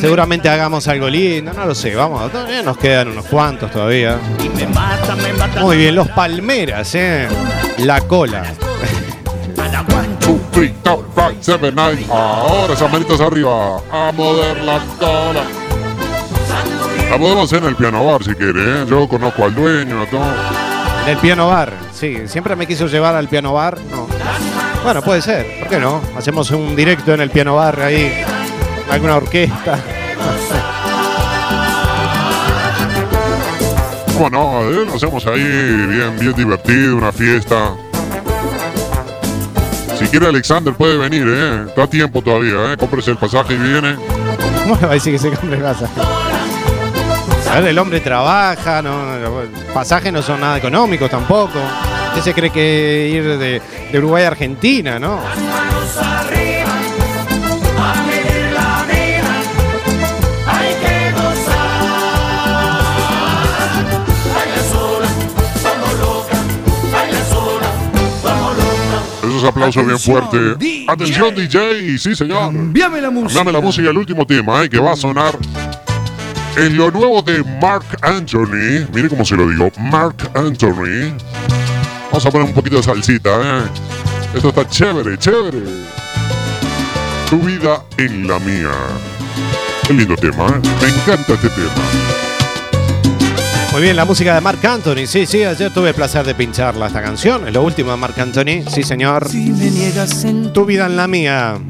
[0.00, 4.18] Seguramente hagamos algo lindo, no lo sé, vamos, todavía nos quedan unos cuantos todavía.
[5.60, 7.28] Muy bien, los palmeras, eh.
[7.78, 8.44] La cola.
[12.10, 13.80] Ahora esas manitas arriba.
[13.92, 15.42] A mover la cola.
[17.10, 18.86] La podemos hacer en el piano bar si quiere, ¿eh?
[18.88, 20.26] Yo conozco al dueño, todo.
[21.04, 24.06] En el piano bar, sí, siempre me quiso llevar al piano bar, no.
[24.84, 26.02] Bueno, puede ser, ¿por qué no?
[26.16, 28.12] Hacemos un directo en el piano bar ahí,
[28.90, 29.78] alguna orquesta.
[34.14, 34.62] ¿Cómo no?
[34.68, 34.84] eh?
[34.84, 37.76] Lo hacemos ahí bien, bien divertido, una fiesta.
[39.98, 41.64] Si quiere Alexander puede venir, ¿eh?
[41.68, 42.76] Está a tiempo todavía, ¿eh?
[42.76, 43.96] Cómprese el pasaje y viene.
[44.62, 45.88] ¿Cómo le va a decir que se compre casa?
[47.50, 51.58] A ver, el hombre trabaja, no, no, pasajes no son nada económicos tampoco.
[52.14, 53.62] ¿Qué se cree que ir de,
[53.92, 55.20] de Uruguay a Argentina, no?
[69.48, 70.56] Aplausos bien fuertes.
[70.86, 71.98] Atención, DJ.
[71.98, 72.52] Sí, señor.
[72.52, 73.40] Cambiame la música.
[73.40, 74.68] Dame la música, el último tema, ¿eh?
[74.68, 75.36] Que va a sonar.
[76.56, 78.86] En lo nuevo de Mark Anthony.
[78.92, 79.70] Mire cómo se lo digo.
[79.78, 81.14] Mark Anthony.
[82.10, 83.62] Vamos a poner un poquito de salsita, ¿eh?
[84.34, 85.62] Esto está chévere, chévere.
[87.30, 88.72] Tu vida en la mía.
[89.86, 90.60] Qué lindo tema, ¿eh?
[90.82, 92.27] Me encanta este tema.
[93.78, 95.06] Muy bien, la música de Marc Anthony.
[95.06, 97.46] Sí, sí, ayer tuve el placer de pincharla esta canción.
[97.46, 98.68] Es lo último de Marc Anthony.
[98.68, 99.32] Sí, señor.
[99.32, 101.60] me niegas en Tu vida en la mía.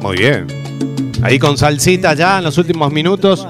[0.00, 0.46] Muy bien.
[1.20, 3.46] Ahí con salsita ya en los últimos minutos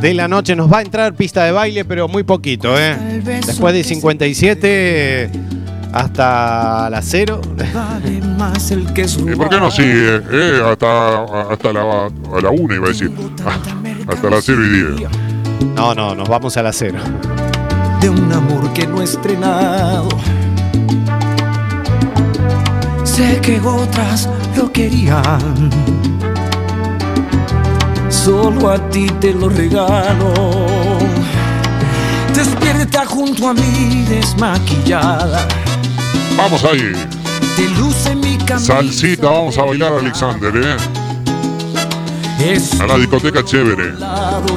[0.00, 0.56] de la noche.
[0.56, 3.22] Nos va a entrar pista de baile, pero muy poquito, ¿eh?
[3.46, 5.30] Después de 57
[5.92, 7.42] hasta las 0.
[8.36, 10.20] más el que ¿Y por qué no sigue?
[10.32, 13.12] Eh, hasta, hasta la, a la una iba a decir.
[14.08, 15.31] Hasta las 0 y 10.
[15.64, 16.98] No, no, nos vamos a las 0.
[18.00, 20.08] de un amor que no he estrenado.
[23.04, 25.70] Sé que otras lo querían.
[28.08, 30.32] Solo a ti te lo regalo.
[32.34, 35.46] Despierta junto a mí desmaquillada.
[36.36, 36.92] Vamos ahí.
[37.56, 38.74] Te luce mi camisa.
[38.74, 41.01] Salsita, vamos a bailar, Alexander, ¿eh?
[42.80, 43.94] A la discoteca chévere.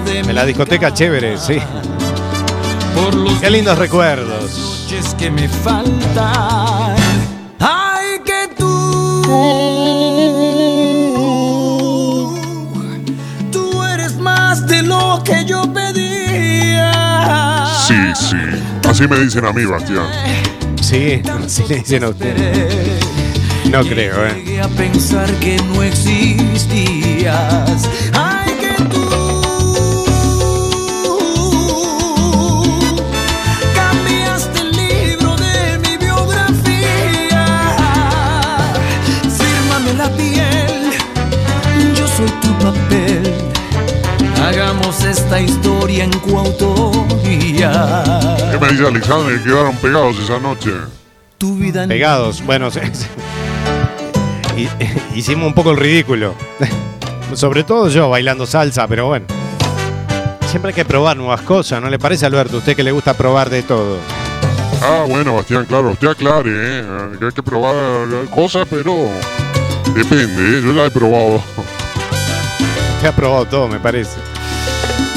[0.07, 1.57] En la discoteca chévere, sí.
[3.39, 4.89] Qué lindos recuerdos.
[4.89, 6.95] noches que me faltan.
[7.59, 9.21] Ay, que tú.
[13.51, 16.91] Tú eres más de lo que yo pedía.
[17.87, 18.37] Sí, sí.
[18.89, 20.07] Así me dicen a mí, Bastián.
[20.81, 23.04] Sí, sí le dicen a usted.
[23.71, 24.33] No creo, ¿eh?
[24.45, 27.35] Llegué a pensar que no existías.
[28.13, 29.05] Ay, que tú
[33.73, 37.45] cambiaste el libro de mi biografía.
[39.37, 40.91] Fírmame la piel,
[41.97, 43.33] yo soy tu papel.
[44.47, 48.03] Hagamos esta historia en coautoría.
[48.51, 49.41] ¿Qué me dice Alexander?
[49.43, 50.71] Quedaron pegados esa noche.
[51.37, 53.05] Tu vida en Pegados, bueno, sí, sí.
[53.19, 53.24] Y-
[55.15, 56.33] hicimos un poco el ridículo.
[57.33, 59.25] Sobre todo yo bailando salsa, pero bueno.
[60.47, 62.57] Siempre hay que probar nuevas cosas, ¿no le parece, Alberto?
[62.57, 63.97] Usted que le gusta probar de todo.
[64.81, 66.83] Ah, bueno, Bastián, claro, usted aclare, ¿eh?
[67.19, 67.75] Que hay que probar
[68.33, 69.09] cosas, pero
[69.93, 70.61] depende, ¿eh?
[70.63, 71.35] Yo la he probado.
[72.95, 74.17] Usted ha probado todo, me parece.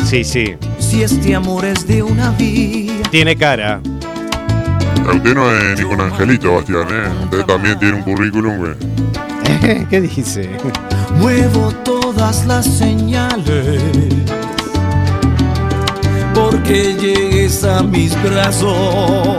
[0.04, 0.56] Sí, sí.
[0.78, 3.02] Si este amor es de una vida.
[3.10, 3.80] Tiene cara.
[5.14, 7.08] Usted no es ni con Angelito, Bastián, ¿eh?
[7.24, 8.72] Usted también tiene un currículum, güey.
[9.90, 10.50] ¿Qué dice?
[11.16, 13.82] Muevo todas las señales
[16.34, 19.38] porque llegues a mis brazos.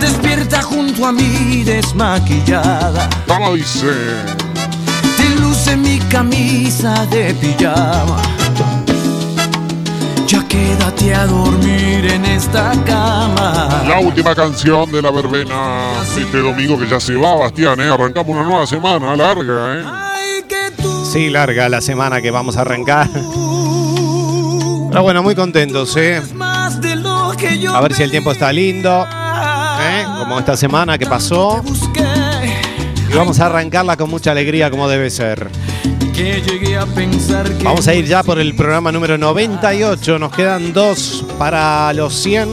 [0.00, 3.08] Despierta junto a mí desmaquillada.
[3.26, 3.88] ¿Cómo dice?
[5.16, 8.21] Te luce mi camisa de pijama.
[11.14, 13.84] A dormir en esta cama.
[13.86, 17.88] La última canción de la verbena este domingo que ya se va, Bastián, ¿eh?
[17.88, 19.84] Arrancamos una nueva semana larga, ¿eh?
[21.12, 23.08] Sí, larga la semana que vamos a arrancar.
[24.90, 26.20] Pero bueno, muy contentos, ¿eh?
[26.40, 29.06] A ver si el tiempo está lindo.
[29.06, 30.04] ¿eh?
[30.18, 31.62] Como esta semana que pasó.
[33.10, 35.48] Y vamos a arrancarla con mucha alegría como debe ser.
[36.12, 40.18] Que llegué a pensar que Vamos a ir ya por el programa número 98.
[40.18, 42.48] Nos quedan dos para los 100.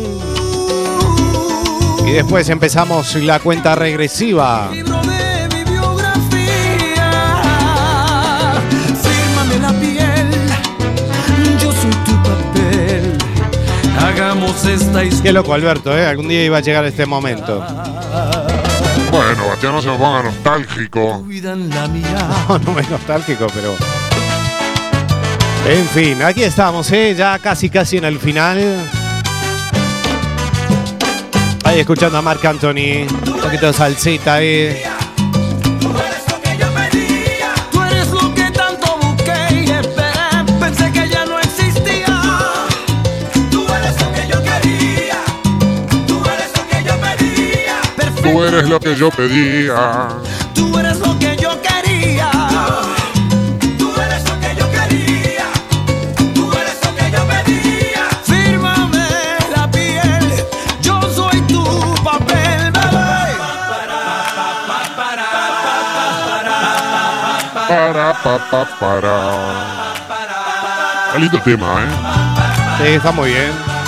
[2.07, 4.69] Y después empezamos la cuenta regresiva.
[13.99, 15.23] Hagamos esta historia.
[15.23, 16.05] Qué loco, Alberto, ¿eh?
[16.05, 17.63] Algún día iba a llegar este momento.
[19.11, 21.25] Bueno, Bastián, no se me ponga nostálgico.
[21.27, 22.45] la mirada.
[22.47, 23.75] No, no es nostálgico, pero.
[25.67, 27.15] En fin, aquí estamos, ¿eh?
[27.17, 28.59] Ya casi, casi en el final.
[31.63, 33.05] Ahí escuchando a Marc Anthony.
[33.27, 34.83] Un poquito de salsita, ¿eh?
[48.31, 50.07] Tú eres lo que yo pedía.
[50.53, 52.29] Tú eres lo que yo quería.
[53.79, 55.45] Tú eres lo que yo quería.
[56.35, 58.07] Tú eres lo que yo pedía.
[58.23, 59.07] Fírmame
[59.55, 60.45] la piel.
[60.79, 61.63] Yo soy tu
[62.03, 63.35] papel, bebé.
[67.67, 69.15] Para, pa, pa, para.
[71.13, 71.87] Qué lindo tema, ¿eh?
[72.77, 73.78] Sí, está muy bien.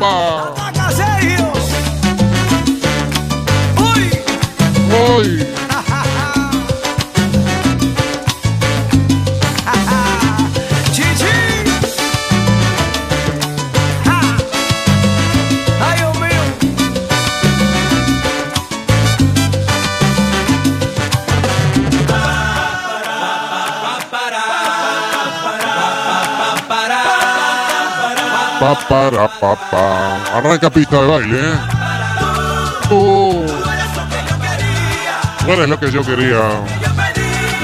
[0.00, 0.54] ¡Oh,
[28.94, 30.38] para, pa, pa.
[30.38, 31.58] Arranca pista de baile, ¿eh?
[32.90, 33.46] Uh.
[35.46, 36.42] Bueno, es lo que yo quería.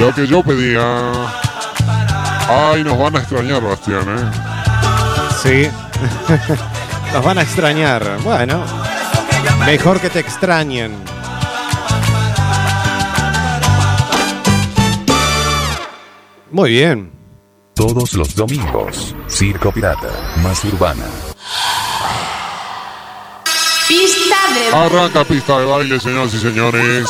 [0.01, 0.83] Lo que yo pedía.
[2.49, 4.31] Ay, nos van a extrañar, Bastián, ¿eh?
[5.43, 5.71] Sí.
[7.13, 8.19] Nos van a extrañar.
[8.23, 8.63] Bueno,
[9.67, 10.97] mejor que te extrañen.
[16.51, 17.20] Muy bien.
[17.81, 20.11] Todos los domingos, Circo Pirata,
[20.43, 21.07] más urbana.
[23.89, 27.09] Pista de Arranca pista de baile, señoras y señores.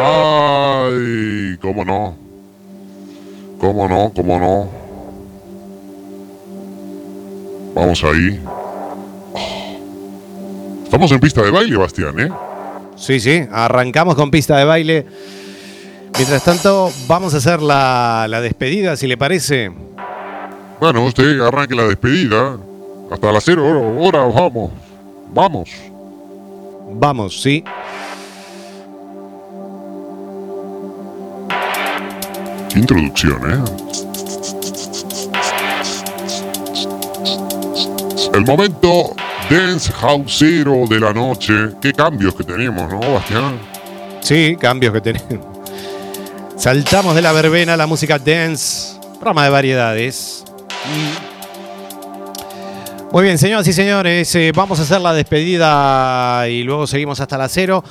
[0.00, 2.16] Ay, cómo no.
[3.60, 4.68] Cómo no, cómo no.
[7.72, 8.40] Vamos ahí.
[10.82, 12.30] Estamos en pista de baile, Bastián, ¿eh?
[12.96, 15.06] Sí, sí, arrancamos con pista de baile.
[16.16, 19.72] Mientras tanto, vamos a hacer la, la despedida, si le parece.
[20.80, 22.56] Bueno, usted arranque la despedida.
[23.10, 24.70] Hasta las cero hora, hora, vamos.
[25.32, 25.70] Vamos.
[26.92, 27.64] Vamos, sí.
[32.76, 33.64] Introducción, ¿eh?
[38.32, 39.14] El momento
[39.50, 41.52] Dance Houseero de la noche.
[41.80, 43.58] Qué cambios que tenemos, ¿no, Bastián?
[44.20, 45.49] Sí, cambios que tenemos.
[46.60, 50.44] Saltamos de la verbena a la música dance, programa de variedades.
[53.10, 57.38] Muy bien, señoras y señores, eh, vamos a hacer la despedida y luego seguimos hasta
[57.38, 57.82] las cero.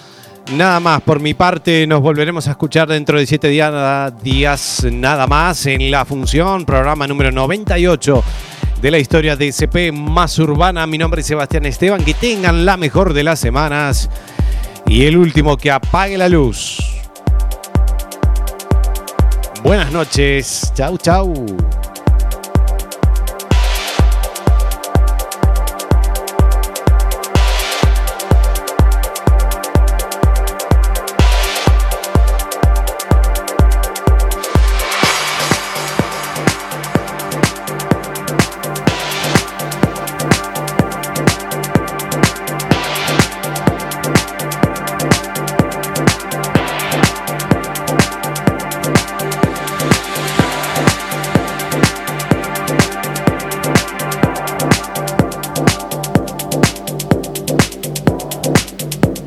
[0.53, 5.25] Nada más, por mi parte, nos volveremos a escuchar dentro de siete días, días nada
[5.25, 8.23] más en la función, programa número 98
[8.83, 10.85] de la historia de CP más urbana.
[10.85, 12.05] Mi nombre es Sebastián Esteban.
[12.05, 14.11] Que tengan la mejor de las semanas.
[14.85, 16.98] Y el último que apague la luz.
[19.63, 20.71] Buenas noches.
[20.75, 21.33] Chau, chau.